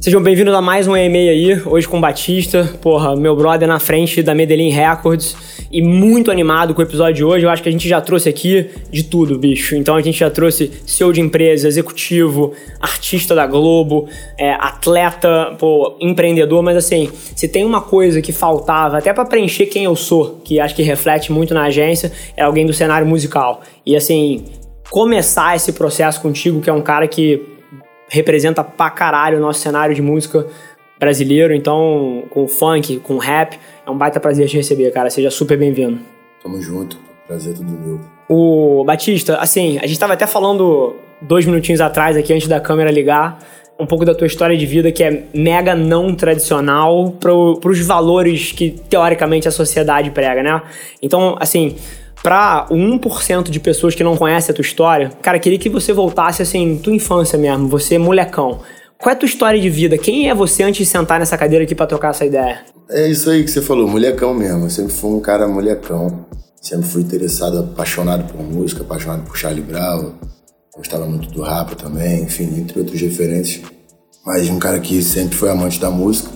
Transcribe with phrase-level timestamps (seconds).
[0.00, 3.78] Sejam bem-vindos a mais um e-mail aí, hoje com o Batista, porra, meu brother na
[3.78, 5.36] frente da Medellín Records
[5.70, 7.44] e muito animado com o episódio de hoje.
[7.44, 9.76] Eu acho que a gente já trouxe aqui de tudo, bicho.
[9.76, 14.08] Então a gente já trouxe CEO de empresa, executivo, artista da Globo,
[14.38, 19.66] é, atleta, pô, empreendedor, mas assim, se tem uma coisa que faltava, até para preencher
[19.66, 23.60] quem eu sou, que acho que reflete muito na agência, é alguém do cenário musical.
[23.84, 24.46] E assim,
[24.88, 27.59] começar esse processo contigo, que é um cara que
[28.10, 30.46] representa pra caralho o nosso cenário de música
[30.98, 31.54] brasileiro.
[31.54, 35.08] Então, com funk, com rap, é um baita prazer te receber, cara.
[35.08, 35.98] Seja super bem-vindo.
[36.42, 36.98] Tamo junto.
[37.26, 38.00] Prazer tudo meu.
[38.28, 42.90] O Batista, assim, a gente tava até falando dois minutinhos atrás aqui, antes da câmera
[42.90, 43.38] ligar,
[43.78, 48.52] um pouco da tua história de vida que é mega não tradicional para os valores
[48.52, 50.60] que, teoricamente, a sociedade prega, né?
[51.00, 51.76] Então, assim,
[52.22, 55.92] Pra o 1% de pessoas que não conhecem a tua história, cara, queria que você
[55.92, 58.60] voltasse assim, tua infância mesmo, você molecão.
[58.98, 59.96] Qual é a tua história de vida?
[59.96, 62.60] Quem é você antes de sentar nessa cadeira aqui para trocar essa ideia?
[62.90, 64.66] É isso aí que você falou, molecão mesmo.
[64.66, 66.26] Eu sempre fui um cara molecão.
[66.60, 70.12] Sempre fui interessado, apaixonado por música, apaixonado por Charlie Brown.
[70.76, 73.62] Gostava muito do rap também, enfim, entre outros referentes.
[74.26, 76.28] Mas um cara que sempre foi amante da música.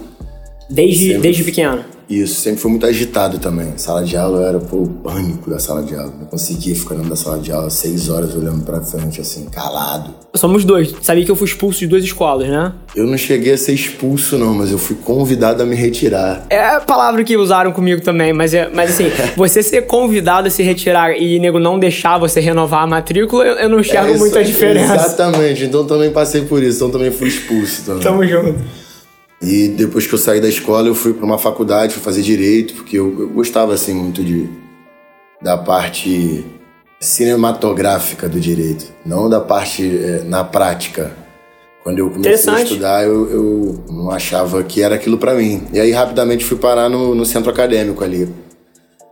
[0.70, 1.20] Desde, sempre...
[1.20, 1.84] desde pequeno?
[2.08, 3.72] Isso, sempre foi muito agitado também.
[3.77, 6.12] Sala de aula era pô, o pânico da sala de aula.
[6.19, 10.14] Não conseguia ficar dentro da sala de aula seis horas olhando pra frente, assim, calado.
[10.34, 10.94] Somos dois.
[11.00, 12.72] Sabia que eu fui expulso de duas escolas, né?
[12.94, 16.46] Eu não cheguei a ser expulso, não, mas eu fui convidado a me retirar.
[16.50, 20.50] É a palavra que usaram comigo também, mas, é, mas assim, você ser convidado a
[20.50, 24.18] se retirar e nego não deixar você renovar a matrícula, eu, eu não enxergo é,
[24.18, 24.94] muita diferença.
[24.94, 28.02] Exatamente, então também passei por isso, então também fui expulso também.
[28.02, 28.83] Tamo junto.
[29.44, 32.74] E depois que eu saí da escola, eu fui para uma faculdade, fui fazer direito,
[32.74, 34.48] porque eu, eu, gostava assim muito de
[35.42, 36.44] da parte
[36.98, 41.14] cinematográfica do direito, não da parte é, na prática.
[41.82, 45.64] Quando eu comecei a estudar, eu, eu não achava que era aquilo para mim.
[45.70, 48.26] E aí rapidamente fui parar no, no centro acadêmico ali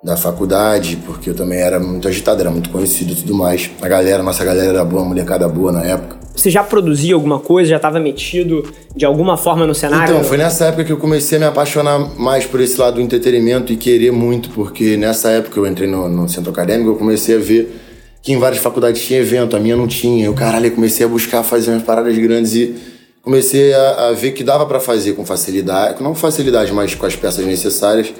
[0.03, 3.71] da faculdade, porque eu também era muito agitado, era muito conhecido e tudo mais.
[3.81, 6.17] A galera, nossa galera era boa, molecada boa na época.
[6.35, 10.15] Você já produzia alguma coisa, já estava metido de alguma forma no cenário?
[10.15, 13.01] Então, foi nessa época que eu comecei a me apaixonar mais por esse lado do
[13.01, 17.37] entretenimento e querer muito, porque nessa época eu entrei no, no centro acadêmico, eu comecei
[17.37, 17.81] a ver
[18.21, 20.25] que em várias faculdades tinha evento, a minha não tinha.
[20.25, 22.75] Eu, caralho, eu comecei a buscar fazer umas paradas grandes e
[23.23, 27.07] comecei a, a ver que dava para fazer com facilidade, não com facilidade, mas com
[27.07, 28.13] as peças necessárias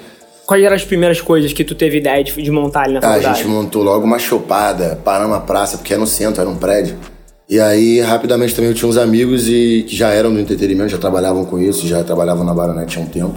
[0.45, 3.25] Quais eram as primeiras coisas que tu teve ideia de, de montar ali na faculdade?
[3.25, 6.57] a gente montou logo uma chopada, paramos na praça, porque era no centro, era um
[6.57, 6.95] prédio.
[7.49, 10.97] E aí, rapidamente também eu tinha uns amigos e, que já eram do entretenimento, já
[10.97, 13.35] trabalhavam com isso, já trabalhavam na Baronete há um tempo.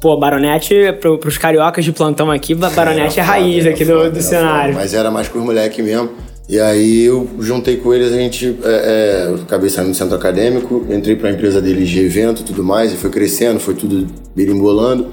[0.00, 4.16] Pô, Baronete, pro, pros cariocas de plantão aqui, Baronete é, é raiz aqui foda, do,
[4.16, 4.72] do cenário.
[4.72, 6.10] Foda, mas era mais com os moleques mesmo.
[6.48, 10.16] E aí eu juntei com eles, a gente, é, é, eu acabei saindo do centro
[10.16, 14.06] acadêmico, entrei pra empresa deles de evento e tudo mais, e foi crescendo, foi tudo
[14.34, 15.08] birimbolando.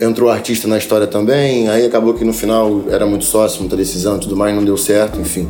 [0.00, 4.16] Entrou artista na história também, aí acabou que no final era muito sócio, muita decisão
[4.16, 5.48] e tudo mais, não deu certo, enfim.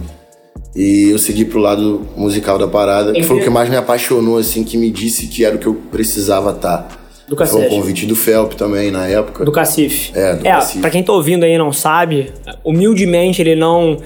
[0.74, 4.38] E eu segui pro lado musical da parada, que foi o que mais me apaixonou,
[4.38, 6.78] assim, que me disse que era o que eu precisava estar.
[6.78, 6.98] Tá.
[7.28, 7.58] Do Cacete.
[7.58, 9.44] Foi um convite do Felp também, na época.
[9.44, 10.12] Do Cacife.
[10.14, 10.78] É, do é, Cacife.
[10.78, 12.32] Pra quem tá ouvindo aí e não sabe,
[12.64, 13.98] humildemente ele não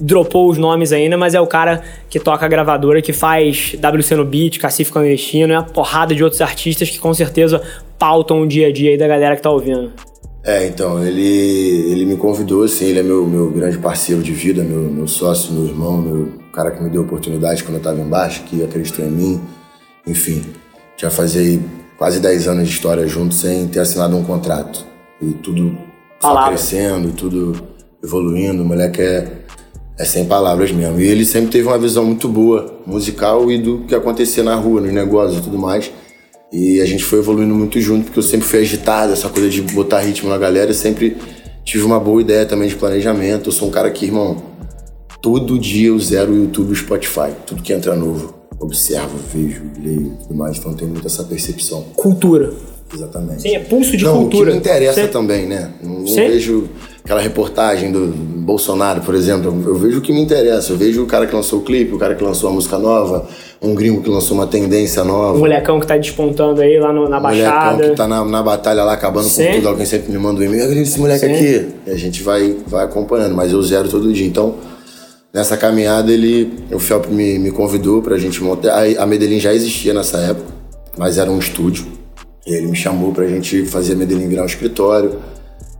[0.00, 4.16] dropou os nomes ainda, mas é o cara que toca a gravadora, que faz WC
[4.16, 7.62] no Beat, Cacife Clandestino, é uma porrada de outros artistas que com certeza
[7.98, 9.92] pautam o dia a dia aí da galera que tá ouvindo.
[10.42, 14.62] É, então, ele, ele me convidou, assim, ele é meu, meu grande parceiro de vida,
[14.62, 18.42] meu, meu sócio, meu irmão, meu cara que me deu oportunidade quando eu tava embaixo,
[18.44, 19.40] que acreditou em mim,
[20.06, 20.42] enfim.
[20.96, 21.60] Já fazia
[21.98, 24.86] quase 10 anos de história junto sem ter assinado um contrato.
[25.20, 25.76] E tudo
[26.20, 27.62] só crescendo, tudo
[28.02, 29.39] evoluindo, o moleque é
[30.00, 30.98] é sem palavras mesmo.
[30.98, 34.80] E ele sempre teve uma visão muito boa, musical e do que acontecia na rua,
[34.80, 35.90] nos negócios e tudo mais.
[36.50, 39.60] E a gente foi evoluindo muito junto, porque eu sempre fui agitado, essa coisa de
[39.60, 40.70] botar ritmo na galera.
[40.70, 41.18] Eu sempre
[41.64, 43.50] tive uma boa ideia também de planejamento.
[43.50, 44.42] Eu sou um cara que, irmão,
[45.20, 47.32] todo dia eu zero o YouTube e o Spotify.
[47.46, 48.34] Tudo que entra novo.
[48.58, 50.56] Observo, vejo, leio e tudo mais.
[50.56, 51.82] Então tem muito essa percepção.
[51.94, 52.54] Cultura.
[52.92, 53.42] Exatamente.
[53.42, 54.44] Sim, é pulso de não, cultura.
[54.44, 55.70] O que me interessa também, né?
[55.82, 56.68] Não, não vejo
[57.04, 59.62] aquela reportagem do Bolsonaro, por exemplo.
[59.66, 60.72] Eu vejo o que me interessa.
[60.72, 63.26] Eu vejo o cara que lançou o clipe, o cara que lançou a música nova,
[63.60, 65.36] um gringo que lançou uma tendência nova.
[65.36, 67.72] Um molecão que tá despontando aí lá no, na um Baixada.
[67.72, 69.46] molecão que tá na, na batalha lá, acabando Sim.
[69.46, 69.68] com tudo.
[69.68, 70.72] Alguém sempre me manda um e-mail.
[70.72, 71.32] esse moleque Sim.
[71.32, 71.68] aqui.
[71.86, 74.26] E a gente vai, vai acompanhando, mas eu zero todo dia.
[74.26, 74.54] Então,
[75.32, 78.72] nessa caminhada, ele, o Felp me, me convidou pra gente montar.
[78.72, 80.46] A, a Medellín já existia nessa época,
[80.96, 81.86] mas era um estúdio.
[82.46, 85.18] E ele me chamou pra gente fazer a Medellín virar um escritório,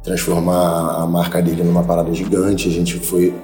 [0.02, 2.68] transformar a marca dele numa parada gigante.
[2.68, 3.34] A gente foi,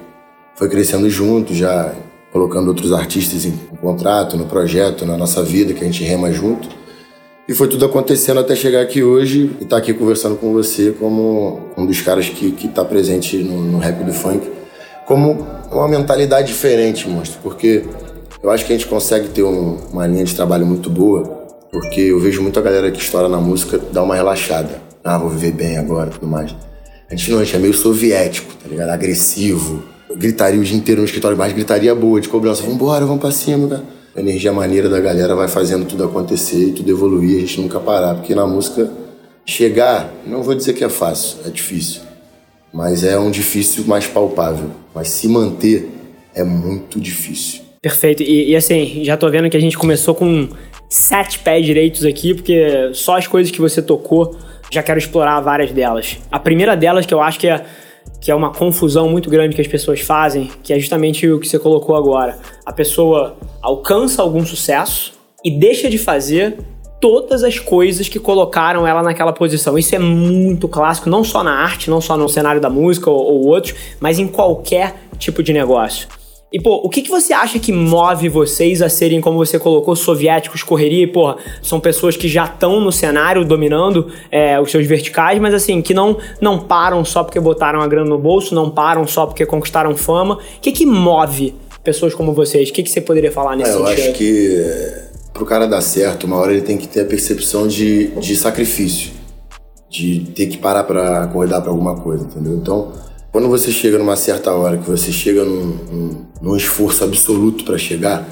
[0.55, 1.93] foi crescendo junto, já
[2.31, 3.51] colocando outros artistas em
[3.81, 6.67] contrato, no projeto, na nossa vida, que a gente rema junto.
[7.47, 10.91] E foi tudo acontecendo até chegar aqui hoje e estar tá aqui conversando com você
[10.91, 14.51] como um dos caras que, que tá presente no, no rap do funk.
[15.05, 17.39] Como uma mentalidade diferente, monstro.
[17.41, 17.85] Porque
[18.43, 21.23] eu acho que a gente consegue ter um, uma linha de trabalho muito boa.
[21.71, 24.86] Porque eu vejo muita galera que estoura na música dar uma relaxada.
[25.07, 26.55] Ah, vou viver bem agora tudo mais.
[27.09, 28.89] A gente não, a gente é meio soviético, tá ligado?
[28.89, 29.83] Agressivo.
[30.15, 32.63] gritaria o dia inteiro no escritório, mas gritaria boa, de cobrança.
[32.63, 36.71] Vambora, vamos pra cima, cara a energia maneira da galera vai fazendo tudo acontecer e
[36.71, 38.15] tudo evoluir, a gente nunca parar.
[38.15, 38.91] Porque na música,
[39.45, 42.01] chegar, não vou dizer que é fácil, é difícil.
[42.73, 44.71] Mas é um difícil mais palpável.
[44.93, 45.87] Mas se manter
[46.33, 47.61] é muito difícil.
[47.79, 48.23] Perfeito.
[48.23, 50.49] E, e assim, já tô vendo que a gente começou com
[50.89, 54.35] sete pés direitos aqui, porque só as coisas que você tocou,
[54.71, 56.17] já quero explorar várias delas.
[56.31, 57.65] A primeira delas, que eu acho que é
[58.19, 61.47] que é uma confusão muito grande que as pessoas fazem, que é justamente o que
[61.47, 62.37] você colocou agora.
[62.65, 66.57] A pessoa alcança algum sucesso e deixa de fazer
[66.99, 69.77] todas as coisas que colocaram ela naquela posição.
[69.77, 73.19] Isso é muito clássico, não só na arte, não só no cenário da música ou,
[73.19, 76.07] ou outros, mas em qualquer tipo de negócio.
[76.51, 79.95] E, pô, o que, que você acha que move vocês a serem, como você colocou,
[79.97, 81.03] soviéticos, correria?
[81.03, 85.53] E, porra, são pessoas que já estão no cenário dominando é, os seus verticais, mas
[85.53, 89.25] assim, que não, não param só porque botaram a grana no bolso, não param só
[89.25, 90.35] porque conquistaram fama.
[90.35, 91.53] O que, que move
[91.83, 92.69] pessoas como vocês?
[92.69, 93.99] O que, que você poderia falar nesse é, eu sentido?
[93.99, 97.67] Eu acho que pro cara dar certo, uma hora ele tem que ter a percepção
[97.67, 99.11] de, de sacrifício,
[99.89, 102.53] de ter que parar para acordar para alguma coisa, entendeu?
[102.53, 102.93] Então
[103.31, 107.77] quando você chega numa certa hora, que você chega num, num, num esforço absoluto para
[107.77, 108.27] chegar,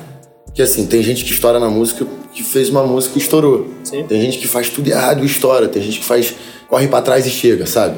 [0.54, 3.68] que assim, tem gente que estoura na música que fez uma música e estourou.
[3.84, 4.06] Sim.
[4.08, 5.68] Tem gente que faz tudo errado e estoura.
[5.68, 6.34] Tem gente que faz,
[6.68, 7.98] corre para trás e chega, sabe?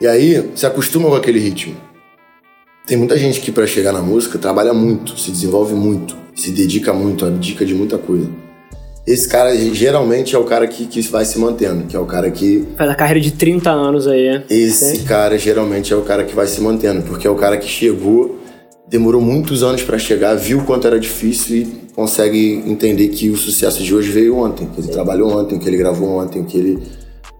[0.00, 1.74] E aí, se acostuma com aquele ritmo.
[2.86, 6.92] Tem muita gente que para chegar na música trabalha muito, se desenvolve muito, se dedica
[6.92, 8.28] muito, abdica de muita coisa.
[9.06, 12.30] Esse cara geralmente é o cara que, que vai se mantendo, que é o cara
[12.30, 12.64] que.
[12.76, 14.44] Faz a carreira de 30 anos aí.
[14.48, 17.66] Esse cara geralmente é o cara que vai se mantendo, porque é o cara que
[17.66, 18.38] chegou,
[18.88, 23.82] demorou muitos anos para chegar, viu quanto era difícil e consegue entender que o sucesso
[23.82, 24.92] de hoje veio ontem, que ele Sim.
[24.92, 26.82] trabalhou ontem, que ele gravou ontem, que ele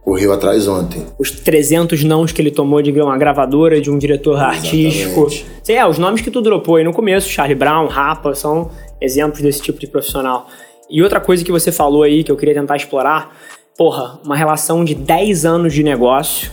[0.03, 1.07] correu atrás ontem.
[1.17, 4.67] Os 300 nãos que ele tomou de uma gravadora, de um diretor Exatamente.
[4.67, 5.31] artístico.
[5.63, 8.69] Sim, é, os nomes que tu dropou aí no começo, Charlie Brown, Rapa, são
[9.01, 10.49] exemplos desse tipo de profissional.
[10.91, 13.37] E outra coisa que você falou aí, que eu queria tentar explorar,
[13.77, 16.51] porra, uma relação de 10 anos de negócio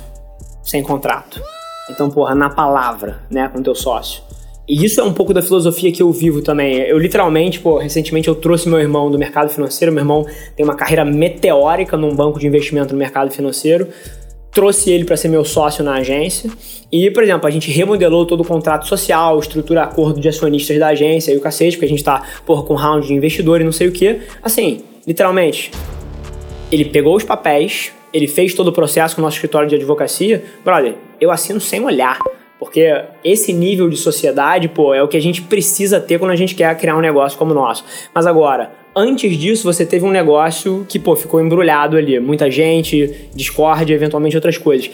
[0.64, 1.42] sem contrato.
[1.90, 4.22] Então, porra, na palavra, né, com teu sócio.
[4.68, 6.76] E isso é um pouco da filosofia que eu vivo também.
[6.76, 9.92] Eu literalmente, pô, recentemente eu trouxe meu irmão do mercado financeiro.
[9.92, 13.88] Meu irmão tem uma carreira meteórica num banco de investimento no mercado financeiro
[14.51, 16.50] trouxe ele para ser meu sócio na agência.
[16.92, 20.88] E, por exemplo, a gente remodelou todo o contrato social, estrutura acordo de acionistas da
[20.88, 23.72] agência e o cacete, porque a gente tá, porra, com round de investidor e não
[23.72, 24.22] sei o que.
[24.42, 25.72] Assim, literalmente,
[26.72, 30.44] ele pegou os papéis, ele fez todo o processo com o nosso escritório de advocacia.
[30.66, 32.19] Brother, eu assino sem olhar.
[32.60, 32.94] Porque
[33.24, 36.54] esse nível de sociedade, pô, é o que a gente precisa ter quando a gente
[36.54, 37.86] quer criar um negócio como o nosso.
[38.13, 38.69] Mas agora,
[39.00, 42.19] antes disso, você teve um negócio que, pô, ficou embrulhado ali.
[42.19, 44.90] Muita gente, discórdia, eventualmente outras coisas.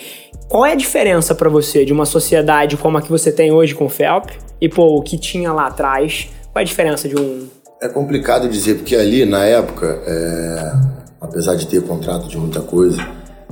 [0.48, 3.74] Qual é a diferença para você de uma sociedade como a que você tem hoje
[3.74, 4.30] com o FELP
[4.62, 6.30] e, pô, o que tinha lá atrás?
[6.52, 7.48] Qual é a diferença de um...
[7.82, 10.74] É complicado dizer, porque ali, na época, é...
[11.20, 13.06] apesar de ter contrato de muita coisa,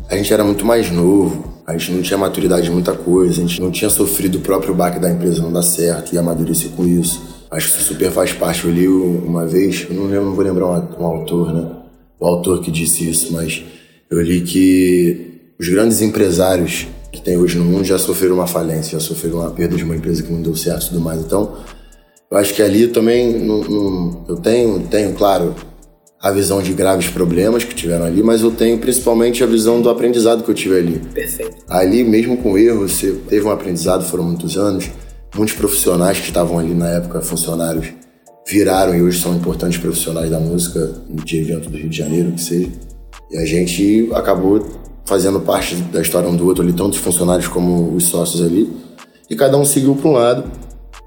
[0.10, 3.48] a gente era muito mais novo, a gente não tinha maturidade de muita coisa, a
[3.48, 6.86] gente não tinha sofrido o próprio baque da empresa não dar certo e amadurecer com
[6.86, 7.33] isso.
[7.54, 8.66] Acho que isso super faz parte.
[8.66, 11.72] Eu li uma vez, eu não, lembro, não vou lembrar um, um autor, né?
[12.20, 13.64] O autor que disse isso, mas
[14.10, 19.00] eu li que os grandes empresários que tem hoje no mundo já sofreram uma falência,
[19.00, 21.20] já sofreram uma perda de uma empresa que não deu certo e tudo mais.
[21.20, 21.58] Então,
[22.32, 25.54] eu acho que ali também não, não, eu tenho, tenho, claro,
[26.20, 29.90] a visão de graves problemas que tiveram ali, mas eu tenho principalmente a visão do
[29.90, 31.02] aprendizado que eu tive ali.
[31.14, 31.58] Perfeito.
[31.70, 34.90] Ali, mesmo com erro, você teve um aprendizado, foram muitos anos.
[35.36, 37.88] Muitos profissionais que estavam ali na época, funcionários,
[38.48, 42.42] viraram e hoje são importantes profissionais da música, de evento do Rio de Janeiro, que
[42.42, 42.70] seja.
[43.32, 44.64] E a gente acabou
[45.06, 48.72] fazendo parte da história um do outro ali, tanto os funcionários como os sócios ali.
[49.30, 50.44] E cada um seguiu para um lado.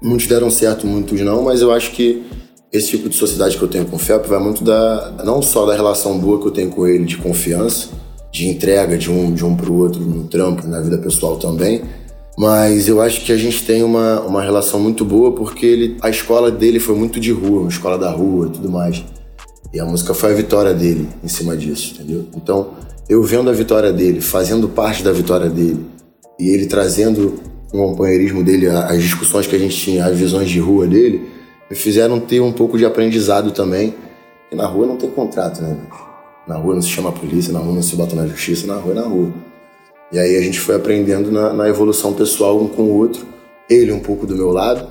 [0.01, 2.23] Muitos deram certo, muitos não, mas eu acho que
[2.71, 5.65] esse tipo de sociedade que eu tenho com o FEP vai muito da não só
[5.65, 7.89] da relação boa que eu tenho com ele de confiança,
[8.31, 11.81] de entrega de um de um para o outro no trampo, na vida pessoal também,
[12.37, 16.09] mas eu acho que a gente tem uma, uma relação muito boa porque ele, a
[16.09, 19.03] escola dele foi muito de rua, uma escola da rua e tudo mais.
[19.73, 22.25] E a música foi a vitória dele em cima disso, entendeu?
[22.35, 22.73] Então,
[23.09, 25.83] eu vendo a vitória dele, fazendo parte da vitória dele,
[26.39, 27.39] e ele trazendo
[27.73, 31.27] o companheirismo dele, as discussões que a gente tinha, as visões de rua dele,
[31.69, 33.95] me fizeram ter um pouco de aprendizado também.
[34.41, 35.75] Porque na rua não tem contrato, né?
[36.47, 38.75] Na rua não se chama a polícia, na rua não se bota na justiça, na
[38.75, 39.33] rua é na rua.
[40.11, 43.25] E aí a gente foi aprendendo na, na evolução pessoal um com o outro.
[43.69, 44.87] Ele um pouco do meu lado,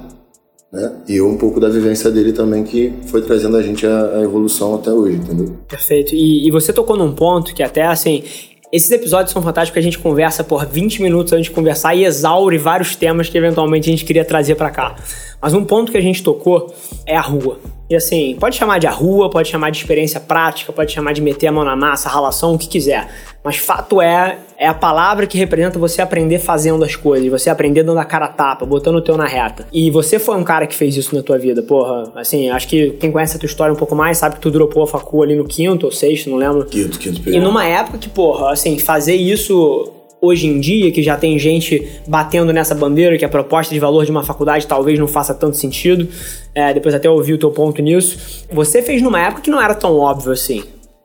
[0.73, 0.93] né?
[1.09, 4.23] E eu um pouco da vivência dele também, que foi trazendo a gente a, a
[4.23, 5.57] evolução até hoje, entendeu?
[5.67, 6.15] Perfeito.
[6.15, 8.23] E, e, você tocou num ponto que até, assim,
[8.71, 12.05] esses episódios são fantásticos porque a gente conversa por 20 minutos antes de conversar e
[12.05, 14.97] exaure vários temas que eventualmente a gente queria trazer para cá.
[15.41, 16.75] Mas um ponto que a gente tocou
[17.07, 17.59] é a rua.
[17.89, 21.21] E assim, pode chamar de a rua, pode chamar de experiência prática, pode chamar de
[21.21, 23.09] meter a mão na massa, ralação, o que quiser.
[23.45, 27.85] Mas fato é, é a palavra que representa você aprender fazendo as coisas, você aprender
[27.85, 29.69] dando a cara a tapa, botando o teu na reta.
[29.73, 32.13] E você foi um cara que fez isso na tua vida, porra.
[32.17, 34.83] Assim, acho que quem conhece a tua história um pouco mais sabe que tu dropou
[34.83, 36.65] a facu ali no quinto ou sexto, não lembro.
[36.65, 37.41] Quinto, quinto período.
[37.41, 42.01] E numa época que, porra, assim, fazer isso hoje em dia, que já tem gente
[42.07, 45.57] batendo nessa bandeira, que a proposta de valor de uma faculdade talvez não faça tanto
[45.57, 46.09] sentido.
[46.55, 48.47] É, depois até ouvi o teu ponto nisso.
[48.51, 50.63] Você fez numa época que não era tão óbvio assim.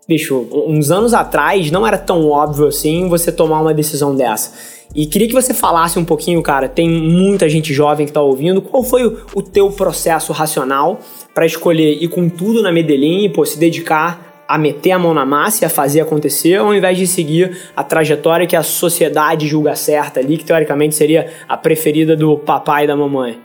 [0.08, 4.52] Bicho, uns anos atrás não era tão óbvio assim você tomar uma decisão dessa.
[4.94, 6.68] E queria que você falasse um pouquinho, cara.
[6.68, 8.62] Tem muita gente jovem que tá ouvindo.
[8.62, 11.00] Qual foi o, teu processo racional
[11.34, 15.14] para escolher ir com tudo na Medellín e pô, se dedicar a meter a mão
[15.14, 19.48] na massa e a fazer acontecer, ao invés de seguir a trajetória que a sociedade
[19.48, 23.40] julga certa ali, que teoricamente seria a preferida do papai e da mamãe?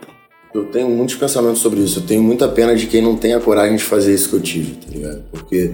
[0.53, 1.99] Eu tenho muitos pensamentos sobre isso.
[1.99, 4.41] Eu tenho muita pena de quem não tem a coragem de fazer isso que eu
[4.41, 5.23] tive, tá ligado?
[5.31, 5.71] Porque,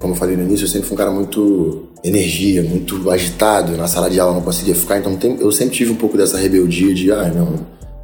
[0.00, 3.76] como eu falei no início, eu sempre fui um cara muito energia, muito agitado.
[3.76, 6.36] Na sala de aula não conseguia ficar, então tem, eu sempre tive um pouco dessa
[6.36, 7.54] rebeldia de, ah, não,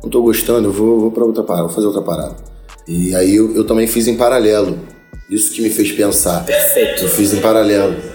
[0.04, 2.36] não tô gostando, eu vou, vou para outra parada, vou fazer outra parada.
[2.86, 4.78] E aí eu, eu também fiz em paralelo.
[5.30, 6.44] Isso que me fez pensar.
[6.44, 7.04] Perfeito.
[7.04, 8.09] Eu fiz em paralelo.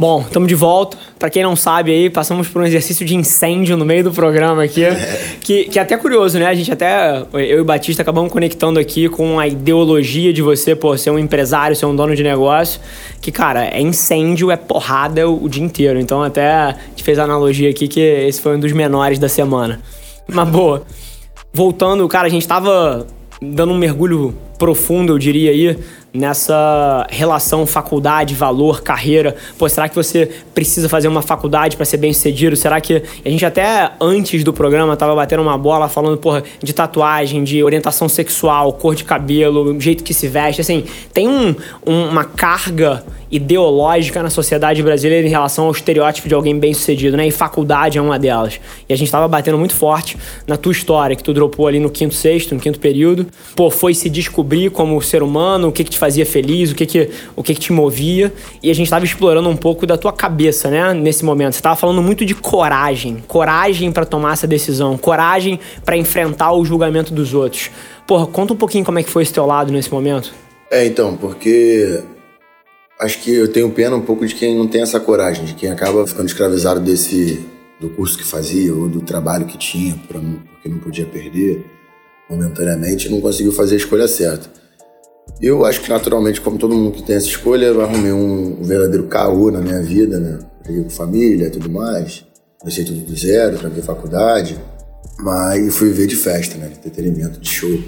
[0.00, 0.96] Bom, estamos de volta.
[1.18, 4.64] Para quem não sabe aí, passamos por um exercício de incêndio no meio do programa
[4.64, 5.36] aqui, é.
[5.42, 6.46] que, que é até curioso, né?
[6.46, 10.74] A gente até, eu e o Batista acabamos conectando aqui com a ideologia de você,
[10.74, 12.80] pô, ser um empresário, ser um dono de negócio,
[13.20, 16.00] que, cara, é incêndio, é porrada o, o dia inteiro.
[16.00, 19.28] Então até a gente fez a analogia aqui que esse foi um dos menores da
[19.28, 19.82] semana.
[20.26, 20.82] Mas boa.
[21.52, 23.06] Voltando, cara, a gente tava
[23.42, 25.78] dando um mergulho profundo, eu diria aí,
[26.12, 29.34] nessa relação faculdade, valor, carreira.
[29.58, 32.56] Pô, será que você precisa fazer uma faculdade para ser bem sucedido?
[32.56, 33.02] Será que.
[33.24, 37.62] A gente até antes do programa tava batendo uma bola falando, porra, de tatuagem, de
[37.62, 40.60] orientação sexual, cor de cabelo, jeito que se veste.
[40.60, 41.54] Assim, tem um,
[41.86, 47.16] um, uma carga ideológica na sociedade brasileira em relação ao estereótipo de alguém bem sucedido,
[47.16, 47.26] né?
[47.26, 48.60] E faculdade é uma delas.
[48.88, 51.88] E a gente tava batendo muito forte na tua história, que tu dropou ali no
[51.88, 53.26] quinto, sexto, no quinto período.
[53.54, 56.86] Pô, foi se descobrir como ser humano, o que que te fazia feliz, o que
[56.86, 58.32] que, o que, que te movia.
[58.62, 60.92] E a gente tava explorando um pouco da tua cabeça, né?
[60.94, 61.54] Nesse momento.
[61.54, 63.22] Você tava falando muito de coragem.
[63.28, 64.96] Coragem para tomar essa decisão.
[64.96, 67.70] Coragem para enfrentar o julgamento dos outros.
[68.06, 70.32] Porra, conta um pouquinho como é que foi esse teu lado nesse momento.
[70.70, 72.02] É, então, porque
[72.98, 75.70] acho que eu tenho pena um pouco de quem não tem essa coragem, de quem
[75.70, 77.46] acaba ficando escravizado desse
[77.80, 81.64] do curso que fazia ou do trabalho que tinha, porque não podia perder
[82.28, 84.50] momentaneamente, não conseguiu fazer a escolha certa.
[85.40, 89.04] Eu acho que naturalmente, como todo mundo que tem essa escolha, eu arrumei um verdadeiro
[89.04, 90.38] caô na minha vida, né?
[90.62, 92.26] Peguei com família e tudo mais.
[92.58, 94.58] Comecei tudo do zero, tranquei faculdade.
[95.18, 96.68] Mas fui ver de festa, né?
[96.68, 97.78] De entretenimento, de show.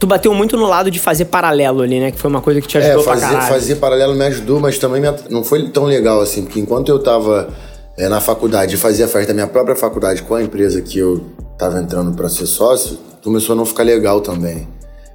[0.00, 2.10] Tu bateu muito no lado de fazer paralelo ali, né?
[2.10, 3.54] Que foi uma coisa que te ajudou é, fazer, pra caralho.
[3.54, 7.48] fazer paralelo me ajudou, mas também não foi tão legal assim, porque enquanto eu tava
[7.96, 11.24] é, na faculdade e fazia festa da minha própria faculdade com a empresa que eu
[11.58, 14.66] tava entrando para ser sócio, começou a não ficar legal também.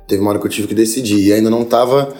[0.10, 2.14] Teve uma hora que eu tive que decidir e ainda não tava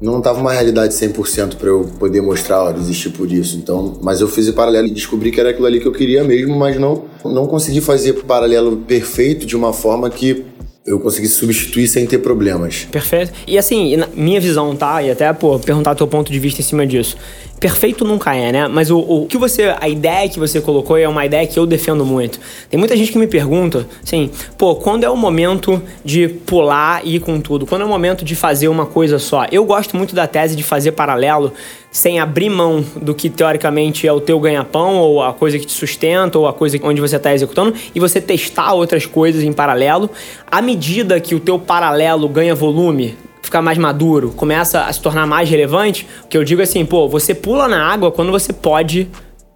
[0.00, 3.56] não tava uma realidade 100% para eu poder mostrar, ó, desistir por isso.
[3.56, 6.22] Então, mas eu fiz em paralelo e descobri que era aquilo ali que eu queria
[6.22, 10.44] mesmo, mas não não consegui fazer paralelo perfeito de uma forma que
[10.88, 12.86] eu consegui substituir sem ter problemas.
[12.90, 13.32] Perfeito.
[13.46, 15.02] E assim, minha visão, tá?
[15.02, 17.16] E até, pô, perguntar teu ponto de vista em cima disso.
[17.60, 18.68] Perfeito nunca é, né?
[18.68, 19.74] Mas o, o que você.
[19.80, 22.38] A ideia que você colocou é uma ideia que eu defendo muito.
[22.70, 27.16] Tem muita gente que me pergunta, assim, pô, quando é o momento de pular e
[27.16, 27.66] ir com tudo?
[27.66, 29.44] Quando é o momento de fazer uma coisa só?
[29.50, 31.52] Eu gosto muito da tese de fazer paralelo
[31.90, 35.72] sem abrir mão do que teoricamente é o teu ganha-pão, ou a coisa que te
[35.72, 40.10] sustenta, ou a coisa onde você está executando, e você testar outras coisas em paralelo.
[40.50, 45.26] À medida que o teu paralelo ganha volume, ficar mais maduro, começa a se tornar
[45.26, 48.52] mais relevante, o que eu digo é assim, pô, você pula na água quando você
[48.52, 49.08] pode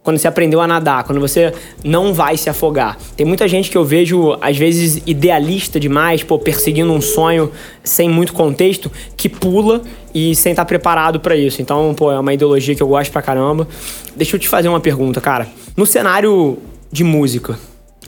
[0.03, 1.53] quando você aprendeu a nadar, quando você
[1.85, 2.99] não vai se afogar.
[3.17, 7.51] Tem muita gente que eu vejo, às vezes, idealista demais, pô, perseguindo um sonho
[7.85, 9.83] sem muito contexto, que pula
[10.13, 11.63] e sem estar preparado para isso.
[11.63, 13.69] Então, pô, é uma ideologia que eu gosto pra caramba.
[14.17, 15.47] Deixa eu te fazer uma pergunta, cara.
[15.77, 16.59] No cenário
[16.91, 17.59] de música,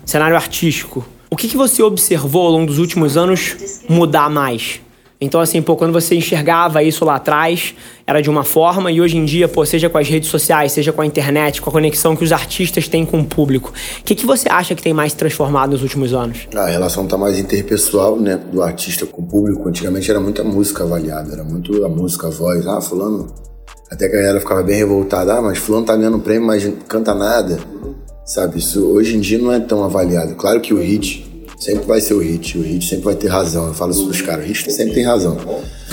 [0.05, 4.81] cenário artístico, o que, que você observou ao longo dos últimos anos mudar mais?
[5.25, 7.75] Então, assim, pô, quando você enxergava isso lá atrás,
[8.07, 10.93] era de uma forma, e hoje em dia, pô, seja com as redes sociais, seja
[10.93, 14.15] com a internet, com a conexão que os artistas têm com o público, o que,
[14.15, 16.47] que você acha que tem mais transformado nos últimos anos?
[16.55, 19.69] A relação tá mais interpessoal, né, do artista com o público.
[19.69, 22.67] Antigamente era muita música avaliada, era muito a música, a voz.
[22.67, 23.27] Ah, fulano...
[23.91, 25.35] Até que a galera ficava bem revoltada.
[25.35, 27.59] Ah, mas fulano tá ganhando prêmio, mas canta nada.
[28.25, 30.35] Sabe, isso hoje em dia não é tão avaliado.
[30.35, 31.34] Claro que o hit
[31.65, 33.69] sempre vai ser o hit, o hit sempre vai ter razão.
[33.69, 35.39] Eu falo isso pros caras, o hit sempre tem razão.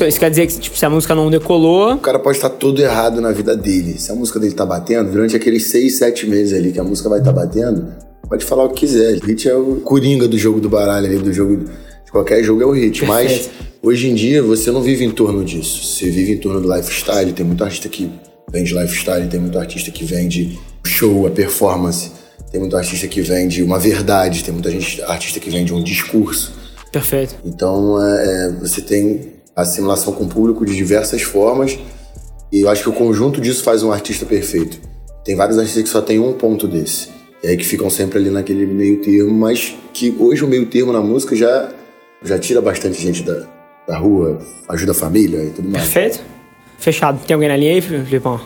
[0.06, 1.94] Isso quer dizer que tipo, se a música não decolou.
[1.94, 3.98] O cara pode estar todo errado na vida dele.
[3.98, 7.08] Se a música dele tá batendo, durante aqueles seis, sete meses ali que a música
[7.08, 7.88] vai estar tá batendo,
[8.28, 9.18] pode falar o que quiser.
[9.24, 11.66] O hit é o coringa do jogo do baralho ali, do jogo.
[12.04, 13.06] De qualquer jogo é o hit.
[13.06, 13.08] Perfeito.
[13.08, 13.50] Mas
[13.82, 15.86] hoje em dia você não vive em torno disso.
[15.86, 17.32] Você vive em torno do lifestyle.
[17.32, 18.12] Tem muito artista que
[18.52, 22.12] vende lifestyle, tem muito artista que vende show, a performance.
[22.52, 26.54] Tem muito artista que vende uma verdade, tem muita gente, artista que vende um discurso.
[26.92, 27.36] Perfeito.
[27.46, 31.80] Então, é, é, você tem assimilação com o público de diversas formas
[32.52, 34.78] e eu acho que o conjunto disso faz um artista perfeito.
[35.24, 37.10] Tem vários artistas que só tem um ponto desse.
[37.42, 40.92] E aí que ficam sempre ali naquele meio termo, mas que hoje o meio termo
[40.92, 41.72] na música já,
[42.24, 43.48] já tira bastante gente da,
[43.88, 45.86] da rua, ajuda a família e tudo mais.
[45.86, 46.22] Perfeito.
[46.78, 47.20] Fechado.
[47.26, 48.42] Tem alguém na linha aí, Filipão?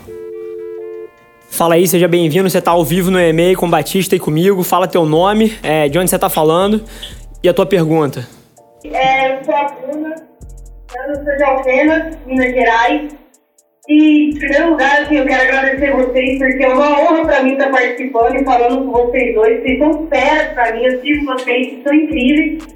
[1.55, 2.49] Fala aí, seja bem-vindo.
[2.49, 4.61] Você está ao vivo no e-mail com Batista e comigo.
[4.61, 6.83] Fala teu nome, é, de onde você está falando
[7.41, 8.27] e a tua pergunta.
[8.83, 10.15] É, eu sou a Bruna,
[11.07, 13.15] eu sou de Alfena, Minas Gerais.
[13.87, 17.53] E, em primeiro lugar, assim, eu quero agradecer vocês, porque é uma honra para mim
[17.53, 19.61] estar participando e falando com vocês dois.
[19.61, 22.67] Vocês são feras para mim, eu sigo vocês, são incríveis.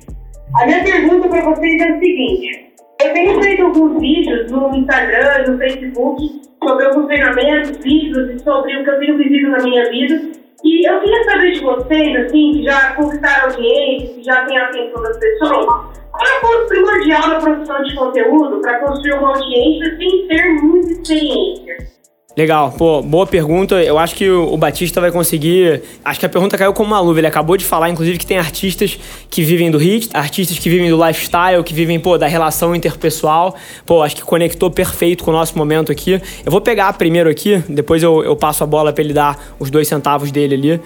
[0.55, 2.68] A minha pergunta para vocês é o seguinte:
[3.01, 8.83] eu tenho feito alguns vídeos no Instagram, no Facebook, sobre alguns treinamentos, vídeos sobre o
[8.83, 10.21] que eu tenho vivido na minha vida.
[10.63, 14.65] E eu queria saber de vocês, assim, que já conquistaram audiência, que já têm a
[14.65, 15.65] atenção das pessoas,
[16.11, 20.49] qual é o ponto primordial na produção de conteúdo para construir uma audiência sem ter
[20.61, 21.98] muita experiência?
[22.37, 23.81] Legal, pô, boa pergunta.
[23.81, 25.81] Eu acho que o Batista vai conseguir.
[26.05, 27.19] Acho que a pergunta caiu como uma luva.
[27.19, 30.89] Ele acabou de falar, inclusive, que tem artistas que vivem do hit, artistas que vivem
[30.89, 33.55] do lifestyle, que vivem, pô, da relação interpessoal.
[33.85, 36.21] Pô, acho que conectou perfeito com o nosso momento aqui.
[36.45, 39.71] Eu vou pegar primeiro aqui, depois eu, eu passo a bola para ele dar os
[39.71, 40.81] dois centavos dele ali.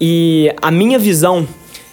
[0.00, 1.46] E a minha visão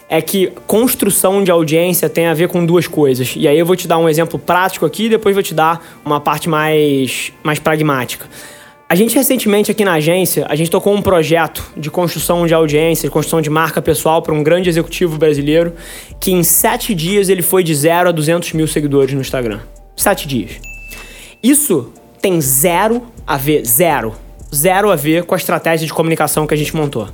[0.09, 3.33] é que construção de audiência tem a ver com duas coisas.
[3.35, 6.21] E aí eu vou te dar um exemplo prático aqui depois vou te dar uma
[6.21, 8.27] parte mais, mais pragmática.
[8.93, 13.09] A gente recentemente aqui na agência, a gente tocou um projeto de construção de audiência,
[13.09, 15.73] de construção de marca pessoal para um grande executivo brasileiro,
[16.19, 19.61] que em sete dias ele foi de zero a 200 mil seguidores no Instagram.
[19.95, 20.59] Sete dias.
[21.41, 24.13] Isso tem zero a ver, zero,
[24.53, 27.07] zero a ver com a estratégia de comunicação que a gente montou.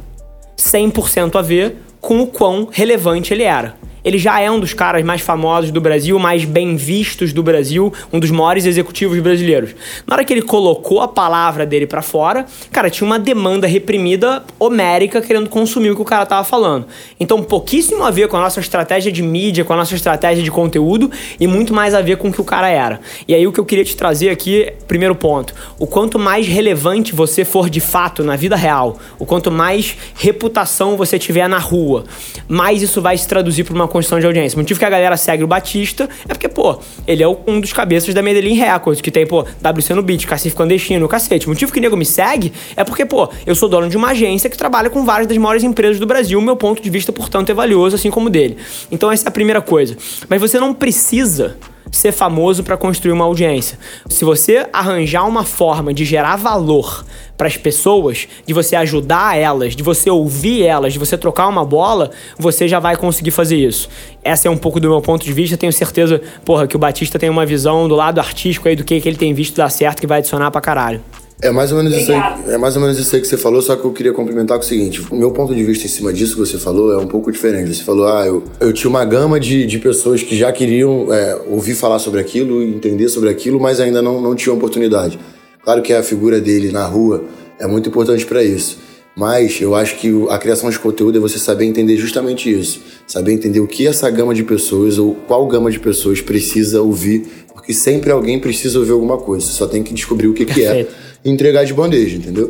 [0.57, 3.75] 100% a ver com o quão relevante ele era.
[4.03, 7.93] Ele já é um dos caras mais famosos do Brasil, mais bem vistos do Brasil,
[8.11, 9.75] um dos maiores executivos brasileiros.
[10.07, 14.43] Na hora que ele colocou a palavra dele para fora, cara, tinha uma demanda reprimida
[14.57, 16.87] homérica querendo consumir o que o cara tava falando.
[17.19, 20.51] Então, pouquíssimo a ver com a nossa estratégia de mídia, com a nossa estratégia de
[20.51, 23.01] conteúdo e muito mais a ver com o que o cara era.
[23.27, 27.13] E aí o que eu queria te trazer aqui, primeiro ponto, o quanto mais relevante
[27.13, 32.05] você for de fato na vida real, o quanto mais reputação você tiver na rua,
[32.47, 34.55] mais isso vai se traduzir para uma construção de audiência.
[34.55, 37.73] O motivo que a galera segue o Batista é porque, pô, ele é um dos
[37.73, 41.47] cabeças da Medellín Records, que tem, pô, WC no beat, Cacife Clandestino, cacete.
[41.47, 44.09] O motivo que o nego me segue é porque, pô, eu sou dono de uma
[44.09, 46.39] agência que trabalha com várias das maiores empresas do Brasil.
[46.41, 48.57] Meu ponto de vista, portanto, é valioso, assim como o dele.
[48.91, 49.97] Então, essa é a primeira coisa.
[50.27, 51.57] Mas você não precisa
[51.91, 53.77] ser famoso para construir uma audiência.
[54.07, 57.05] Se você arranjar uma forma de gerar valor
[57.37, 61.63] para as pessoas, de você ajudar elas, de você ouvir elas, de você trocar uma
[61.63, 63.89] bola, você já vai conseguir fazer isso.
[64.23, 65.55] Essa é um pouco do meu ponto de vista.
[65.55, 68.99] Tenho certeza, porra, que o Batista tem uma visão do lado artístico aí do que,
[68.99, 71.01] que ele tem visto dar certo que vai adicionar pra caralho.
[71.41, 73.61] É mais ou menos isso aí, é mais ou menos isso aí que você falou,
[73.61, 76.11] só que eu queria complementar com o seguinte: o meu ponto de vista em cima
[76.11, 77.73] disso que você falou é um pouco diferente.
[77.73, 81.39] Você falou, ah, eu, eu tinha uma gama de, de pessoas que já queriam é,
[81.47, 85.17] ouvir falar sobre aquilo, entender sobre aquilo, mas ainda não, não tinham oportunidade.
[85.63, 87.23] Claro que a figura dele na rua
[87.57, 88.77] é muito importante para isso.
[89.19, 92.79] Mas eu acho que a criação de conteúdo é você saber entender justamente isso.
[93.05, 97.27] Saber entender o que essa gama de pessoas ou qual gama de pessoas precisa ouvir,
[97.53, 99.45] porque sempre alguém precisa ouvir alguma coisa.
[99.45, 100.87] Você só tem que descobrir o que, que é
[101.25, 102.49] e entregar de bandeja, entendeu?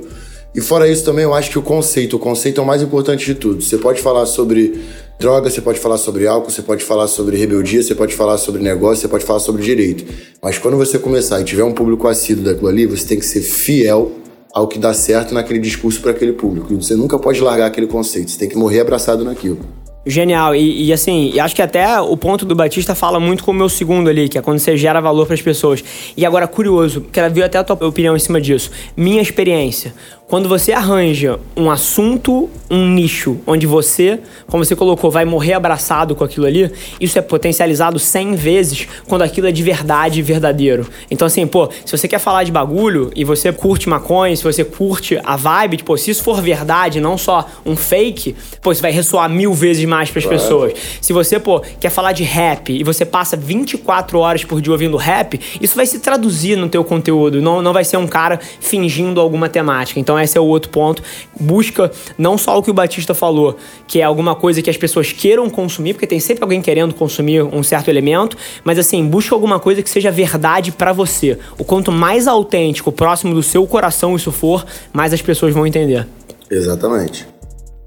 [0.53, 3.25] E fora isso também, eu acho que o conceito, o conceito é o mais importante
[3.25, 3.63] de tudo.
[3.63, 4.79] Você pode falar sobre
[5.19, 8.61] droga, você pode falar sobre álcool, você pode falar sobre rebeldia, você pode falar sobre
[8.61, 10.05] negócio, você pode falar sobre direito.
[10.39, 13.41] Mas quando você começar e tiver um público assíduo daquilo ali, você tem que ser
[13.41, 14.11] fiel
[14.53, 16.73] ao que dá certo naquele discurso para aquele público.
[16.75, 19.59] Você nunca pode largar aquele conceito, você tem que morrer abraçado naquilo.
[20.05, 20.55] Genial.
[20.55, 23.53] E, e assim, e acho que até o ponto do Batista fala muito com o
[23.53, 25.83] meu segundo ali, que é quando você gera valor para as pessoas.
[26.15, 28.71] E agora, curioso, quero ver até a tua opinião em cima disso.
[28.95, 29.93] Minha experiência.
[30.29, 36.15] Quando você arranja um assunto, um nicho, onde você, como você colocou, vai morrer abraçado
[36.15, 40.87] com aquilo ali, isso é potencializado 100 vezes quando aquilo é de verdade verdadeiro.
[41.09, 44.63] Então, assim, pô, se você quer falar de bagulho e você curte maconha, se você
[44.63, 48.91] curte a vibe, tipo, se isso for verdade, não só um fake, pô, isso vai
[48.91, 50.39] ressoar mil vezes mais para as claro.
[50.39, 50.73] pessoas.
[51.01, 54.95] Se você, pô, quer falar de rap e você passa 24 horas por dia ouvindo
[54.95, 59.19] rap, isso vai se traduzir no teu conteúdo, não, não vai ser um cara fingindo
[59.19, 59.99] alguma temática.
[59.99, 61.01] Então, esse é o outro ponto.
[61.39, 65.11] Busca não só o que o Batista falou, que é alguma coisa que as pessoas
[65.11, 69.59] queiram consumir, porque tem sempre alguém querendo consumir um certo elemento, mas assim, busca alguma
[69.59, 71.37] coisa que seja verdade para você.
[71.57, 76.07] O quanto mais autêntico, próximo do seu coração isso for, mais as pessoas vão entender.
[76.49, 77.27] Exatamente.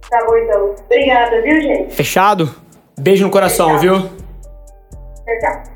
[0.09, 0.75] Tá bom então.
[0.87, 1.95] Obrigada, viu, gente?
[1.95, 2.55] Fechado?
[2.99, 3.81] Beijo no coração, Fechado.
[3.81, 4.11] viu?
[5.25, 5.71] Fechado.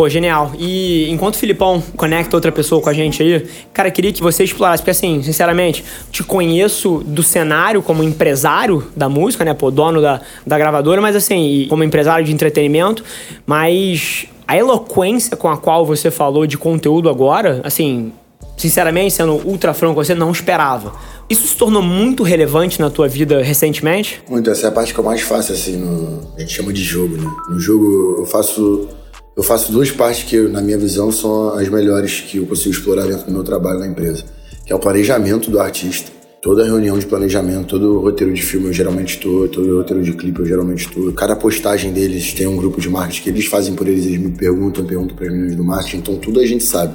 [0.00, 0.52] Pô, genial.
[0.58, 4.42] E enquanto o Filipão conecta outra pessoa com a gente aí, cara, queria que você
[4.42, 9.52] explorasse, porque assim, sinceramente, te conheço do cenário como empresário da música, né?
[9.52, 13.04] Pô, dono da, da gravadora, mas assim, como empresário de entretenimento,
[13.44, 18.10] mas a eloquência com a qual você falou de conteúdo agora, assim,
[18.56, 20.94] sinceramente, sendo ultra franco, você não esperava.
[21.28, 24.22] Isso se tornou muito relevante na tua vida recentemente?
[24.30, 26.32] Muito, essa é a parte que eu mais faço, assim, no...
[26.38, 27.30] a gente chama de jogo, né?
[27.50, 28.88] No jogo eu faço
[29.36, 33.06] eu faço duas partes que, na minha visão, são as melhores que eu consigo explorar
[33.06, 34.24] dentro do meu trabalho na empresa,
[34.66, 36.10] que é o planejamento do artista.
[36.42, 40.40] Toda reunião de planejamento, todo roteiro de filme eu geralmente estou, todo roteiro de clipe
[40.40, 41.12] eu geralmente estou.
[41.12, 44.30] Cada postagem deles tem um grupo de marketing que eles fazem por eles, eles me
[44.30, 46.94] perguntam, perguntam para as meninas do marketing, então tudo a gente sabe.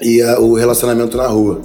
[0.00, 1.60] E uh, o relacionamento na rua,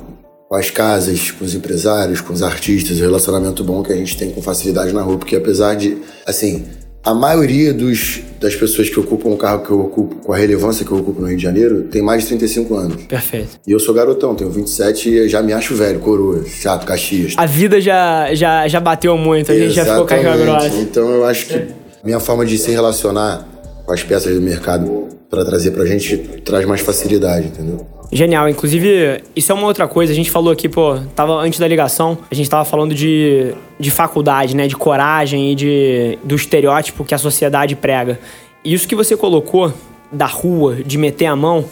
[0.49, 4.17] com as casas, com os empresários, com os artistas, o relacionamento bom que a gente
[4.17, 6.65] tem com facilidade na rua, porque apesar de, assim,
[7.03, 10.85] a maioria dos, das pessoas que ocupam o carro que eu ocupo, com a relevância
[10.85, 13.03] que eu ocupo no Rio de Janeiro, tem mais de 35 anos.
[13.03, 13.59] Perfeito.
[13.67, 17.33] E eu sou garotão, tenho 27 e já me acho velho, coroa, chato, Caxias.
[17.37, 20.67] A vida já, já, já bateu muito, a gente já ficou caixa grossa.
[20.79, 21.67] Então eu acho que
[22.03, 23.48] minha forma de se relacionar
[23.93, 27.85] as peças do mercado para trazer pra gente traz mais facilidade, entendeu?
[28.11, 28.49] Genial.
[28.49, 30.11] Inclusive, isso é uma outra coisa.
[30.11, 33.91] A gente falou aqui, pô, tava antes da ligação, a gente tava falando de, de
[33.91, 34.67] faculdade, né?
[34.67, 38.19] De coragem e de, do estereótipo que a sociedade prega.
[38.63, 39.71] E isso que você colocou
[40.11, 41.65] da rua, de meter a mão,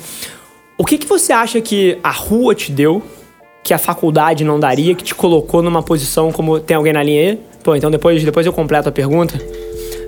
[0.78, 3.02] o que, que você acha que a rua te deu,
[3.64, 6.60] que a faculdade não daria, que te colocou numa posição como.
[6.60, 7.40] Tem alguém na linha aí?
[7.64, 9.42] Pô, então depois, depois eu completo a pergunta.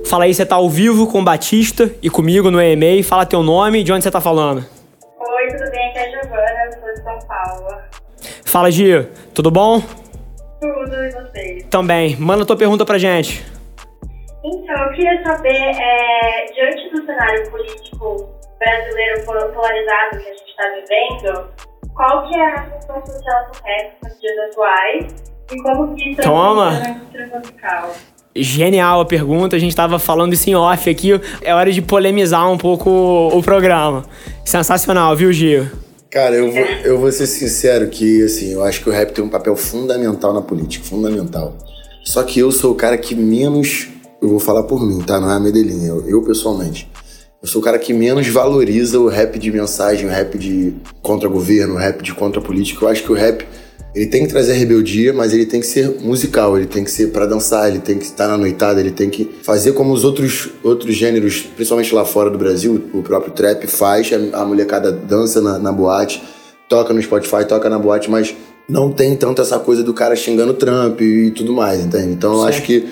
[0.09, 3.03] Fala aí, você tá ao vivo com o Batista e comigo no EMA.
[3.03, 4.57] Fala teu nome e de onde você tá falando.
[4.57, 5.87] Oi, tudo bem?
[5.89, 7.81] Aqui é a Giovana, eu sou de São Paulo.
[8.43, 9.07] Fala, Gi.
[9.35, 9.79] Tudo bom?
[10.59, 11.63] Tudo, e vocês?
[11.65, 12.15] Também.
[12.15, 13.45] Manda tua pergunta pra gente.
[14.43, 20.63] Então, eu queria saber, é, diante do cenário político brasileiro polarizado que a gente está
[20.69, 21.49] vivendo,
[21.93, 26.21] qual que é a função social do rap nos dias atuais e como que isso
[26.23, 26.71] Toma.
[28.41, 31.19] Genial a pergunta, a gente estava falando isso em off aqui.
[31.41, 34.03] É hora de polemizar um pouco o programa.
[34.45, 35.69] Sensacional, viu, Gio?
[36.09, 39.23] Cara, eu vou, eu vou ser sincero que, assim, eu acho que o rap tem
[39.23, 41.55] um papel fundamental na política, fundamental.
[42.03, 43.87] Só que eu sou o cara que menos,
[44.19, 45.19] eu vou falar por mim, tá?
[45.19, 46.89] Não é a Medellín, eu, eu pessoalmente.
[47.41, 51.29] Eu sou o cara que menos valoriza o rap de mensagem, o rap de contra
[51.29, 52.83] governo, o rap de contra política.
[52.83, 53.47] Eu acho que o rap
[53.93, 57.07] ele tem que trazer rebeldia, mas ele tem que ser musical, ele tem que ser
[57.07, 60.49] para dançar, ele tem que estar na noitada, ele tem que fazer como os outros,
[60.63, 65.57] outros gêneros, principalmente lá fora do Brasil, o próprio trap faz, a, molecada dança na,
[65.57, 66.21] na boate,
[66.67, 68.35] toca no Spotify, toca na boate, mas
[68.67, 72.13] não tem tanto essa coisa do cara xingando Trump e tudo mais, entende?
[72.13, 72.87] Então eu acho que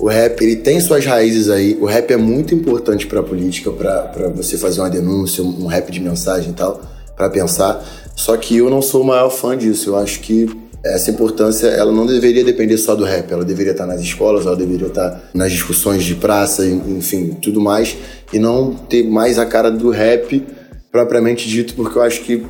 [0.00, 1.78] o rap ele tem suas raízes aí.
[1.80, 5.92] O rap é muito importante para a política, para você fazer uma denúncia, um rap
[5.92, 6.82] de mensagem e tal,
[7.16, 7.84] para pensar.
[8.16, 9.90] Só que eu não sou o maior fã disso.
[9.90, 10.48] Eu acho que
[10.84, 14.54] essa importância ela não deveria depender só do rap, ela deveria estar nas escolas, ela
[14.54, 17.96] deveria estar nas discussões de praça, enfim, tudo mais,
[18.32, 20.44] e não ter mais a cara do rap
[20.92, 22.44] propriamente dito, porque eu acho que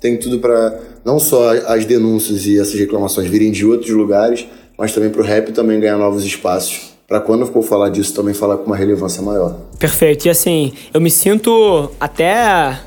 [0.00, 4.46] tem tudo para não só as denúncias e essas reclamações virem de outros lugares,
[4.78, 6.90] mas também para o rap também ganhar novos espaços.
[7.06, 9.56] Para quando for falar disso, também falar com uma relevância maior.
[9.80, 10.26] Perfeito.
[10.26, 12.78] E assim, eu me sinto até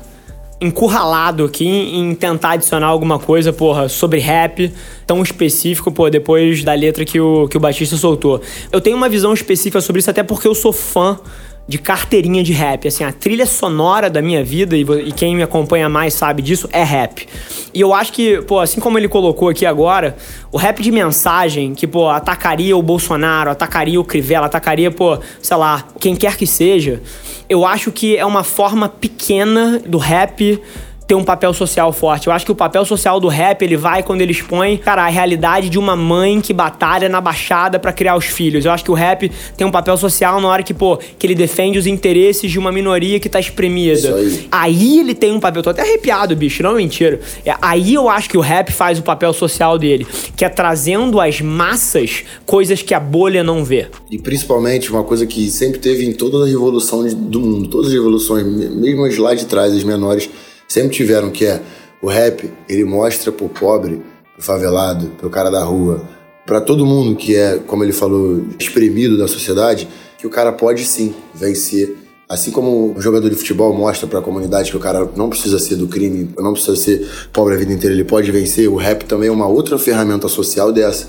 [0.64, 4.72] encurralado aqui em tentar adicionar alguma coisa, porra, sobre rap
[5.06, 8.40] tão específico, pô, depois da letra que o, que o Batista soltou.
[8.72, 11.18] Eu tenho uma visão específica sobre isso, até porque eu sou fã
[11.66, 12.86] de carteirinha de rap.
[12.86, 16.82] Assim, a trilha sonora da minha vida, e, quem me acompanha mais sabe disso, é
[16.82, 17.26] rap.
[17.72, 20.16] E eu acho que, pô, assim como ele colocou aqui agora,
[20.52, 25.56] o rap de mensagem, que, pô, atacaria o Bolsonaro, atacaria o Crivella, atacaria, pô, sei
[25.56, 27.02] lá, quem quer que seja,
[27.48, 30.60] eu acho que é uma forma pequena do rap
[31.06, 32.26] ter um papel social forte.
[32.26, 35.08] Eu acho que o papel social do rap, ele vai quando ele expõe, cara, a
[35.08, 38.64] realidade de uma mãe que batalha na baixada para criar os filhos.
[38.64, 41.34] Eu acho que o rap tem um papel social na hora que, pô, que ele
[41.34, 43.92] defende os interesses de uma minoria que tá espremida.
[43.94, 44.48] Isso aí.
[44.50, 47.20] aí ele tem um papel, tô até arrepiado, bicho, não é mentira.
[47.60, 51.40] Aí eu acho que o rap faz o papel social dele, que é trazendo às
[51.40, 53.88] massas coisas que a bolha não vê.
[54.10, 57.92] E principalmente uma coisa que sempre teve em toda a revolução do mundo, todas as
[57.92, 60.28] revoluções, mesmo as lá de trás, as menores,
[60.74, 61.60] sempre tiveram, que é
[62.02, 64.02] o rap, ele mostra pro pobre,
[64.34, 66.02] pro favelado, pro cara da rua,
[66.44, 70.84] para todo mundo que é, como ele falou, espremido da sociedade, que o cara pode
[70.84, 71.96] sim vencer.
[72.28, 75.58] Assim como o jogador de futebol mostra para a comunidade que o cara não precisa
[75.58, 79.04] ser do crime, não precisa ser pobre a vida inteira, ele pode vencer, o rap
[79.04, 81.06] também é uma outra ferramenta social dessa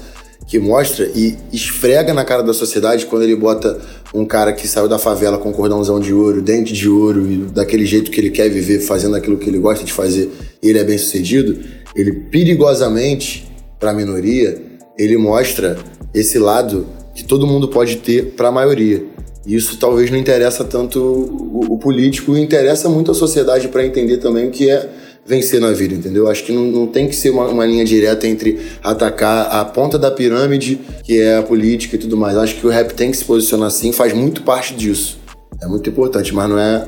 [0.47, 3.81] que mostra e esfrega na cara da sociedade quando ele bota
[4.15, 7.85] um cara que saiu da favela com cordãozão de ouro, dente de ouro e daquele
[7.85, 10.31] jeito que ele quer viver, fazendo aquilo que ele gosta de fazer,
[10.63, 11.59] ele é bem sucedido,
[11.93, 14.61] ele perigosamente, para a minoria,
[14.97, 15.77] ele mostra
[16.13, 19.03] esse lado que todo mundo pode ter para a maioria.
[19.45, 24.47] Isso talvez não interessa tanto o, o político, interessa muito a sociedade para entender também
[24.47, 24.89] o que é
[25.25, 26.29] vencer na vida, entendeu?
[26.29, 29.97] Acho que não, não tem que ser uma, uma, linha direta entre atacar a ponta
[29.97, 32.37] da pirâmide, que é a política e tudo mais.
[32.37, 35.17] Acho que o rap tem que se posicionar assim, faz muito parte disso.
[35.61, 36.85] É muito importante, mas não é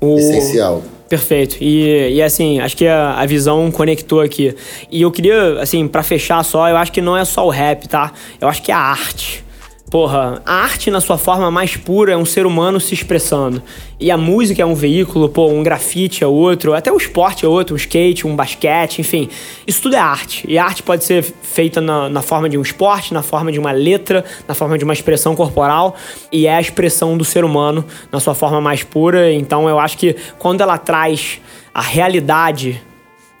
[0.00, 0.18] o...
[0.18, 0.82] essencial.
[1.08, 1.56] Perfeito.
[1.58, 4.54] E, e assim, acho que a, a, visão conectou aqui.
[4.90, 7.88] E eu queria, assim, para fechar só, eu acho que não é só o rap,
[7.88, 8.12] tá?
[8.38, 9.42] Eu acho que é a arte.
[9.90, 13.62] Porra, a arte na sua forma mais pura é um ser humano se expressando.
[13.98, 17.48] E a música é um veículo, pô, um grafite é outro, até o esporte é
[17.48, 19.30] outro, um skate, um basquete, enfim.
[19.66, 20.44] Isso tudo é arte.
[20.46, 23.58] E a arte pode ser feita na, na forma de um esporte, na forma de
[23.58, 25.96] uma letra, na forma de uma expressão corporal.
[26.30, 29.32] E é a expressão do ser humano na sua forma mais pura.
[29.32, 31.40] Então eu acho que quando ela traz
[31.72, 32.82] a realidade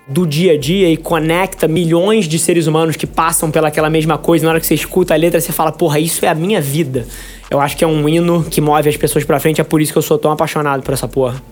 [0.08, 4.44] do dia a dia e conecta milhões de seres humanos que passam pelaquela mesma coisa.
[4.44, 7.06] Na hora que você escuta a letra, você fala, porra, isso é a minha vida.
[7.50, 9.92] Eu acho que é um hino que move as pessoas pra frente, é por isso
[9.92, 11.42] que eu sou tão apaixonado por essa porra.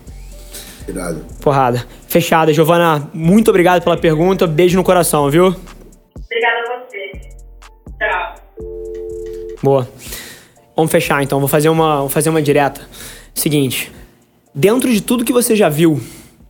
[0.82, 1.24] Obrigado.
[1.40, 1.84] Porrada.
[2.06, 2.52] Fechada.
[2.52, 4.46] Giovana, muito obrigado pela pergunta.
[4.46, 5.46] Beijo no coração, viu?
[5.46, 7.10] Obrigada a você.
[7.98, 8.34] Tchau.
[9.62, 9.88] Boa.
[10.76, 11.40] Vamos fechar então.
[11.40, 12.80] Vou fazer uma, vou fazer uma direta.
[13.34, 13.90] Seguinte.
[14.54, 16.00] Dentro de tudo que você já viu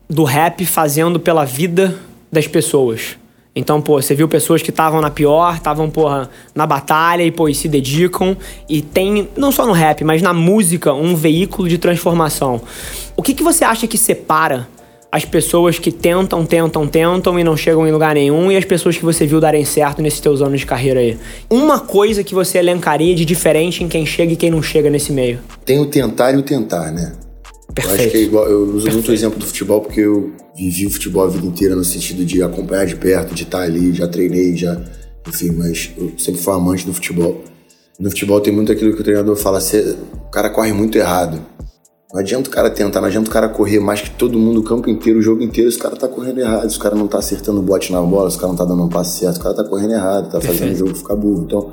[0.09, 1.99] do rap fazendo pela vida
[2.31, 3.17] das pessoas.
[3.59, 7.49] Então, pô, você viu pessoas que estavam na pior, estavam, porra, na batalha e, pô,
[7.49, 8.37] e se dedicam.
[8.69, 12.61] E tem, não só no rap, mas na música, um veículo de transformação.
[13.17, 14.69] O que, que você acha que separa
[15.11, 18.99] as pessoas que tentam, tentam, tentam e não chegam em lugar nenhum e as pessoas
[18.99, 21.17] que você viu darem certo nesses teus anos de carreira aí?
[21.49, 25.13] Uma coisa que você elencaria de diferente em quem chega e quem não chega nesse
[25.13, 25.39] meio?
[25.65, 27.15] Tem o tentar e o tentar, né?
[27.77, 28.01] Perfeito.
[28.01, 28.95] Eu acho que é igual, eu uso Perfeito.
[28.95, 32.25] muito o exemplo do futebol porque eu vivi o futebol a vida inteira no sentido
[32.25, 34.81] de acompanhar de perto, de estar ali, já treinei, já,
[35.29, 37.45] enfim, mas eu sempre fui amante do futebol.
[38.01, 41.39] No futebol tem muito aquilo que o treinador fala, o cara corre muito errado.
[42.13, 44.63] Não adianta o cara tentar, não adianta o cara correr mais que todo mundo o
[44.63, 47.07] campo inteiro, o jogo inteiro, se o cara tá correndo errado, se o cara não
[47.07, 49.37] tá acertando o bote na bola, se o cara não tá dando um passe certo,
[49.37, 51.43] o cara tá correndo errado, tá fazendo o jogo ficar burro.
[51.45, 51.73] Então,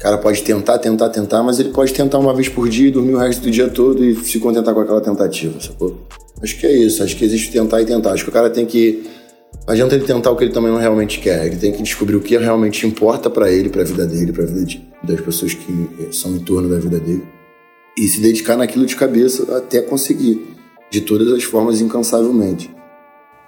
[0.00, 2.90] o cara pode tentar, tentar, tentar, mas ele pode tentar uma vez por dia e
[2.90, 6.06] dormir o resto do dia todo e se contentar com aquela tentativa, sacou?
[6.42, 8.12] Acho que é isso, acho que existe tentar e tentar.
[8.12, 9.04] Acho que o cara tem que.
[9.66, 11.44] Não adianta ele tentar o que ele também não realmente quer.
[11.44, 14.44] Ele tem que descobrir o que realmente importa para ele, para a vida dele, para
[14.44, 17.22] a vida de, das pessoas que são em torno da vida dele.
[17.94, 20.56] E se dedicar naquilo de cabeça até conseguir,
[20.90, 22.74] de todas as formas, incansavelmente.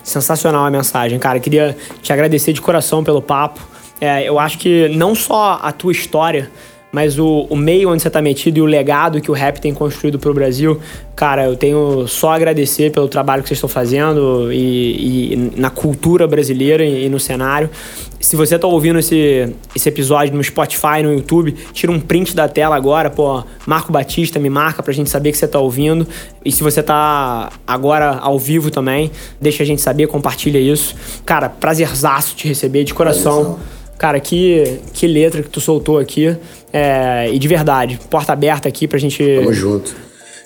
[0.04, 1.40] Sensacional a mensagem, cara.
[1.40, 3.66] Queria te agradecer de coração pelo papo.
[4.02, 6.50] É, eu acho que não só a tua história,
[6.90, 9.72] mas o, o meio onde você está metido e o legado que o rap tem
[9.72, 10.80] construído para o Brasil,
[11.14, 15.70] cara, eu tenho só a agradecer pelo trabalho que vocês estão fazendo e, e na
[15.70, 17.70] cultura brasileira e, e, no cenário.
[18.18, 22.48] Se você está ouvindo esse, esse episódio no Spotify, no YouTube, tira um print da
[22.48, 26.08] tela agora, pô, Marco Batista, me marca para a gente saber que você está ouvindo.
[26.44, 30.96] E se você está agora ao vivo também, deixa a gente saber, compartilha isso.
[31.24, 33.60] Cara, prazerzaço te receber de coração.
[34.02, 36.36] Cara, que, que letra que tu soltou aqui.
[36.72, 39.22] É, e de verdade, porta aberta aqui pra gente.
[39.36, 39.94] Tamo junto.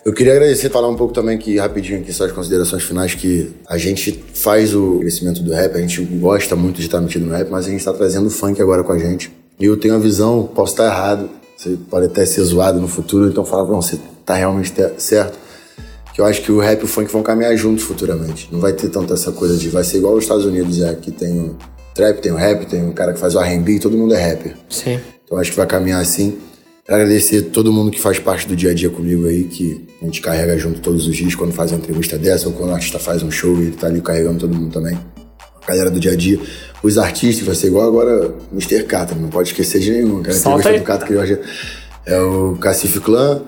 [0.04, 3.50] Eu queria agradecer, falar um pouco também aqui, rapidinho, aqui, só as considerações finais, que
[3.66, 7.32] a gente faz o crescimento do rap, a gente gosta muito de estar metido no
[7.32, 9.32] rap, mas a gente está trazendo funk agora com a gente.
[9.58, 13.26] E eu tenho a visão, posso estar errado, Você pode até ser zoado no futuro,
[13.26, 15.38] então fala, não, você tá realmente certo.
[16.12, 18.50] Que eu acho que o rap e o funk vão caminhar juntos futuramente.
[18.52, 21.10] Não vai ter tanto essa coisa de vai ser igual os Estados Unidos, é, que
[21.10, 21.56] tem
[21.96, 24.54] trap, tem o rap, tem o cara que faz o R&B, todo mundo é rapper.
[24.68, 25.00] Sim.
[25.24, 26.38] Então acho que vai caminhar assim.
[26.84, 30.04] Quero agradecer todo mundo que faz parte do dia a dia comigo aí, que a
[30.04, 32.98] gente carrega junto todos os dias quando faz uma entrevista dessa, ou quando o artista
[32.98, 34.96] faz um show e ele tá ali carregando todo mundo também.
[35.64, 36.38] A galera do dia a dia.
[36.84, 38.84] Os artistas, vai ser igual agora Mr.
[38.84, 40.22] Catra, não pode esquecer de nenhum.
[40.22, 40.78] Cara, Solta aí.
[40.78, 41.40] do Catra que eu
[42.06, 43.42] É o Cacife Clã,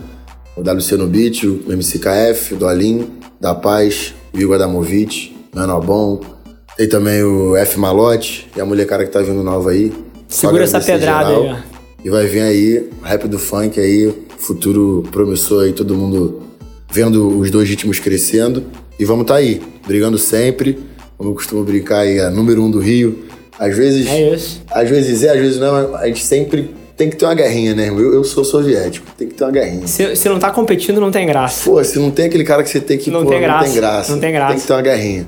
[0.56, 3.08] o WC no Beat, o MCKF, o Dolim,
[3.40, 6.37] da Paz, o Igor Adamovic, Mano Albon.
[6.78, 9.92] Tem também o F Malote e a mulher cara que tá vindo nova aí.
[10.28, 11.42] Segura essa pedrada geral.
[11.42, 11.78] aí, ó.
[12.04, 16.40] E vai vir aí, rap do funk aí, futuro promissor aí, todo mundo
[16.88, 18.62] vendo os dois ritmos crescendo.
[18.96, 20.78] E vamos tá aí, brigando sempre.
[21.16, 23.24] Como eu costumo brincar aí, a número um do Rio.
[23.58, 24.06] Às vezes.
[24.06, 24.62] É isso.
[24.70, 25.96] Às vezes é, às vezes não.
[25.96, 29.34] A gente sempre tem que ter uma guerrinha, né, Eu, eu sou soviético, tem que
[29.34, 29.86] ter uma guerrinha.
[29.88, 31.68] Se, se não tá competindo, não tem graça.
[31.68, 33.10] Pô, se não tem aquele cara que você tem que.
[33.10, 33.64] Não, pô, tem, graça.
[33.64, 34.12] não tem graça.
[34.12, 34.52] Não tem graça.
[34.52, 35.26] Tem que ter uma guerrinha.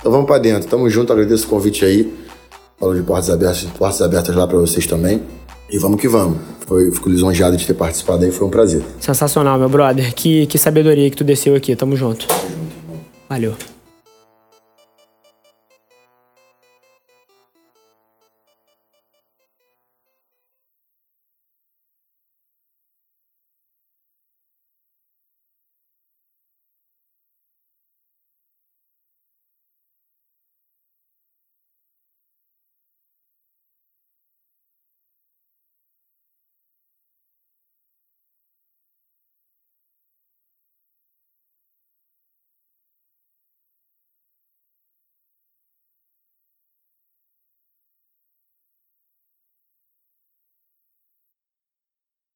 [0.00, 0.68] Então vamos pra dentro.
[0.68, 2.12] Tamo junto, agradeço o convite aí.
[2.78, 5.22] Falou de portas abertas, portas abertas lá para vocês também.
[5.70, 6.38] E vamos que vamos.
[6.66, 8.82] Foi, fico lisonjeado de ter participado aí, foi um prazer.
[8.98, 10.14] Sensacional, meu brother.
[10.14, 11.76] Que, que sabedoria que tu desceu aqui.
[11.76, 12.26] Tamo junto.
[13.28, 13.54] Valeu.